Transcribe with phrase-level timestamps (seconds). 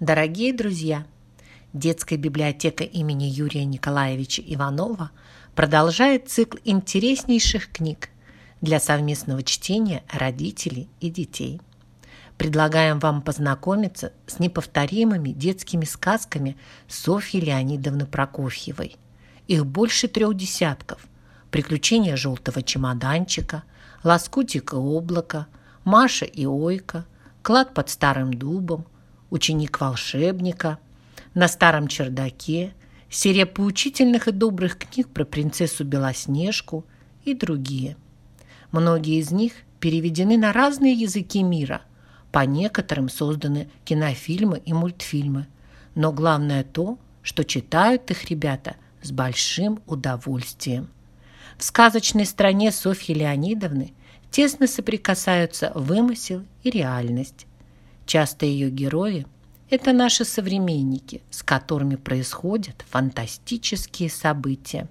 [0.00, 1.04] Дорогие друзья,
[1.74, 5.10] детская библиотека имени Юрия Николаевича Иванова
[5.54, 8.08] продолжает цикл интереснейших книг
[8.62, 11.60] для совместного чтения родителей и детей.
[12.38, 16.56] Предлагаем вам познакомиться с неповторимыми детскими сказками
[16.88, 18.96] Софьи Леонидовны Прокофьевой.
[19.48, 21.06] Их больше трех десятков.
[21.50, 23.64] «Приключения желтого чемоданчика»,
[24.02, 25.46] «Лоскутик и облако»,
[25.84, 27.04] «Маша и Ойка»,
[27.42, 28.86] «Клад под старым дубом»,
[29.30, 30.78] ученик волшебника,
[31.34, 32.74] на старом чердаке,
[33.08, 36.84] серия поучительных и добрых книг про принцессу Белоснежку
[37.24, 37.96] и другие.
[38.72, 41.82] Многие из них переведены на разные языки мира,
[42.32, 45.48] по некоторым созданы кинофильмы и мультфильмы,
[45.94, 50.88] но главное то, что читают их ребята с большим удовольствием.
[51.58, 53.92] В сказочной стране Софьи Леонидовны
[54.30, 57.46] тесно соприкасаются вымысел и реальность.
[58.10, 59.24] Часто ее герои–
[59.70, 64.88] это наши современники, с которыми происходят фантастические события.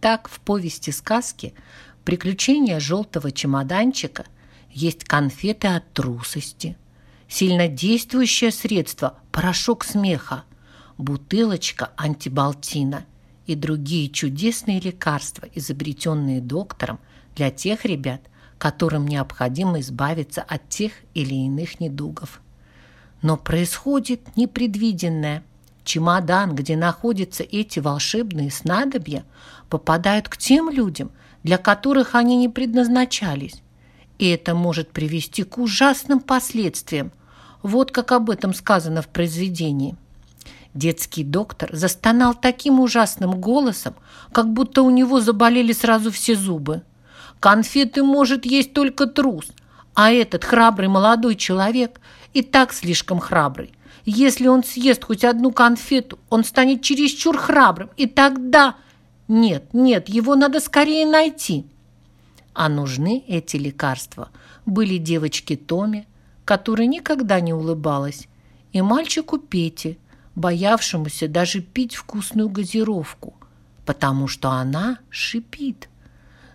[0.00, 1.54] Так в повести сказки
[2.04, 4.24] «Приключения желтого чемоданчика»
[4.72, 6.76] есть конфеты от трусости,
[7.28, 10.42] сильнодействующее средство– порошок смеха,
[10.98, 13.04] бутылочка антибалтина
[13.46, 16.98] и другие чудесные лекарства, изобретенные доктором
[17.36, 18.22] для тех ребят,
[18.60, 22.42] которым необходимо избавиться от тех или иных недугов.
[23.22, 25.42] Но происходит непредвиденное.
[25.82, 29.24] Чемодан, где находятся эти волшебные снадобья,
[29.70, 31.10] попадают к тем людям,
[31.42, 33.62] для которых они не предназначались.
[34.18, 37.12] И это может привести к ужасным последствиям.
[37.62, 39.96] Вот как об этом сказано в произведении.
[40.74, 43.94] Детский доктор застонал таким ужасным голосом,
[44.32, 46.82] как будто у него заболели сразу все зубы.
[47.40, 49.46] Конфеты может есть только трус,
[49.94, 52.00] а этот храбрый молодой человек
[52.34, 53.72] и так слишком храбрый.
[54.04, 58.76] Если он съест хоть одну конфету, он станет чересчур храбрым, и тогда...
[59.26, 61.64] Нет, нет, его надо скорее найти.
[62.52, 64.30] А нужны эти лекарства
[64.66, 66.06] были девочке Томе,
[66.44, 68.26] которая никогда не улыбалась,
[68.72, 69.98] и мальчику Пете,
[70.34, 73.34] боявшемуся даже пить вкусную газировку,
[73.86, 75.89] потому что она шипит.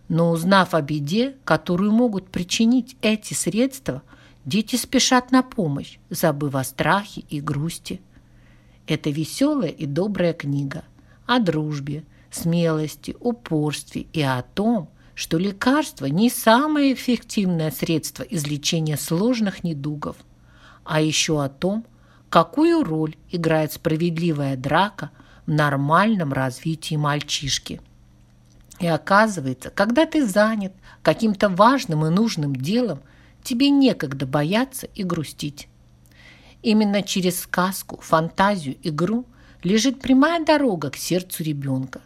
[0.08, 4.04] Но узнав о беде, которую могут причинить эти средства,
[4.46, 8.02] дети спешат на помощь, забыв о страхе и грусти.
[8.88, 10.84] Это веселая и добрая книга
[11.26, 19.64] о дружбе, смелости, упорстве и о том, что лекарство не самое эффективное средство излечения сложных
[19.64, 20.18] недугов,
[20.84, 21.86] а еще о том,
[22.30, 25.12] какую роль играет справедливая драка
[25.46, 27.82] в нормальном развитии мальчишки.
[28.80, 33.02] И оказывается, когда ты занят каким-то важным и нужным делом,
[33.44, 35.70] тебе некогда бояться и грустить.
[36.62, 39.26] Именно через сказку, фантазию, игру
[39.64, 42.02] лежит прямая дорога к сердцу ребенка.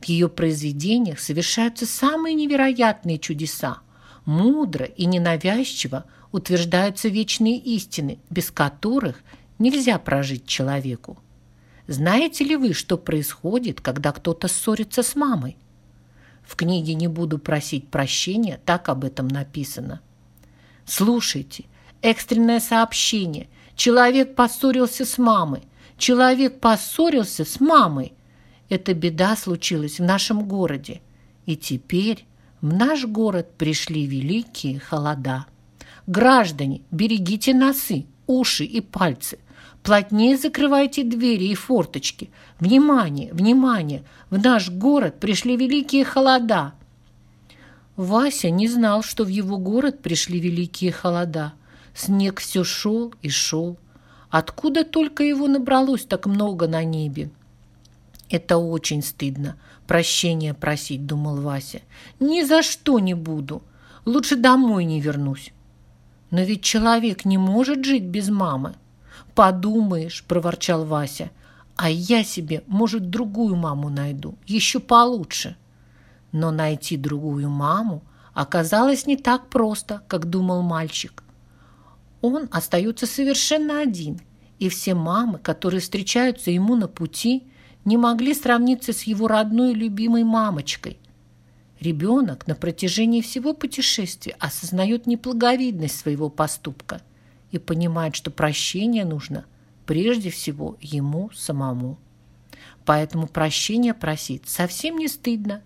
[0.00, 3.78] В ее произведениях совершаются самые невероятные чудеса.
[4.24, 9.22] Мудро и ненавязчиво утверждаются вечные истины, без которых
[9.58, 11.18] нельзя прожить человеку.
[11.86, 15.56] Знаете ли вы, что происходит, когда кто-то ссорится с мамой?
[16.50, 20.00] В книге «Не буду просить прощения» так об этом написано.
[20.84, 21.66] Слушайте,
[22.02, 23.46] экстренное сообщение.
[23.76, 25.62] Человек поссорился с мамой.
[25.96, 28.14] Человек поссорился с мамой.
[28.68, 31.02] Эта беда случилась в нашем городе.
[31.46, 32.26] И теперь
[32.60, 35.46] в наш город пришли великие холода.
[36.08, 39.38] Граждане, берегите носы, уши и пальцы–
[39.82, 42.30] Плотнее закрывайте двери и форточки.
[42.58, 44.04] Внимание, внимание!
[44.28, 46.74] В наш город пришли великие холода.
[47.96, 51.54] Вася не знал, что в его город пришли великие холода.
[51.94, 53.78] Снег все шел и шел.
[54.28, 57.30] Откуда только его набралось так много на небе?
[58.28, 59.56] Это очень стыдно.
[59.86, 61.80] Прощения просить, думал Вася.
[62.20, 63.62] Ни за что не буду.
[64.04, 65.52] Лучше домой не вернусь.
[66.30, 68.74] Но ведь человек не может жить без мамы.
[69.34, 71.30] «Подумаешь»,– проворчал Вася,
[71.76, 75.56] «а я себе, может, другую маму найду, еще получше».
[76.32, 78.02] Но найти другую маму
[78.34, 81.24] оказалось не так просто, как думал мальчик.
[82.22, 84.20] Он остается совершенно один,
[84.58, 87.44] и все мамы, которые встречаются ему на пути,
[87.84, 90.99] не могли сравниться с его родной любимой мамочкой.
[91.80, 97.00] Ребенок на протяжении всего путешествия осознает неблаговидность своего поступка–
[97.50, 99.44] и понимает, что прощение нужно
[99.86, 101.98] прежде всего ему самому.
[102.84, 105.62] Поэтому прощения просить совсем не стыдно.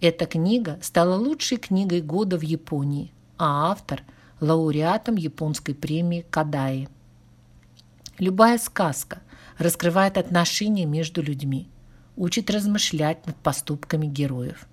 [0.00, 4.02] Эта книга стала лучшей книгой года в Японии, а автор–
[4.40, 6.88] лауреатом японской премии Кадаи.
[8.18, 9.22] Любая сказка
[9.56, 11.68] раскрывает отношения между людьми,
[12.16, 14.66] учит размышлять над поступками героев.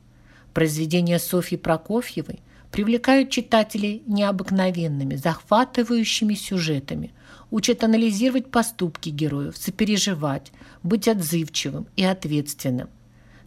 [0.53, 2.39] Произведения Софьи Прокофьевой
[2.71, 7.13] привлекают читателей необыкновенными, захватывающими сюжетами,
[7.51, 10.51] учат анализировать поступки героев, сопереживать,
[10.83, 12.89] быть отзывчивым и ответственным.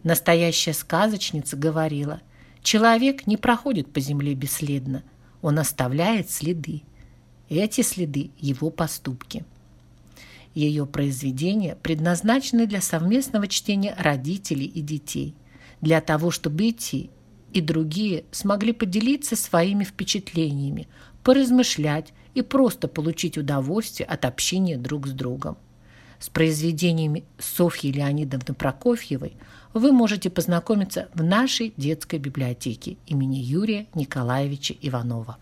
[0.03, 2.21] Настоящая сказочница говорила,
[2.61, 5.03] человек не проходит по земле бесследно,
[5.41, 6.81] он оставляет следы.
[7.49, 9.45] Эти следы– его поступки.
[10.53, 15.33] Ее произведения предназначены для совместного чтения родителей и детей,
[15.83, 17.09] для того, чтобы идти
[17.51, 20.87] и другие смогли поделиться своими впечатлениями,
[21.23, 25.57] поразмышлять и просто получить удовольствие от общения друг с другом.
[26.19, 29.33] С произведениями Софьи Леонидовны Прокофьевой
[29.73, 35.37] вы можете познакомиться в нашей детской библиотеке имени Юрия Николаевича Иванова.